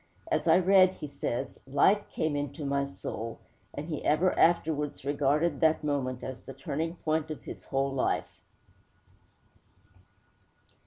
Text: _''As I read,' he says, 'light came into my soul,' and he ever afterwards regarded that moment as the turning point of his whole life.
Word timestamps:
_''As 0.31 0.47
I 0.47 0.57
read,' 0.57 0.95
he 0.95 1.05
says, 1.07 1.59
'light 1.67 2.09
came 2.09 2.35
into 2.35 2.65
my 2.65 2.87
soul,' 2.87 3.37
and 3.71 3.87
he 3.87 4.03
ever 4.03 4.31
afterwards 4.35 5.05
regarded 5.05 5.61
that 5.61 5.83
moment 5.83 6.23
as 6.23 6.39
the 6.41 6.55
turning 6.55 6.95
point 6.95 7.29
of 7.29 7.43
his 7.43 7.65
whole 7.65 7.91
life. 7.93 8.41